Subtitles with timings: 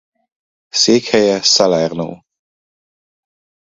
[0.69, 2.19] Székhelye Salerno.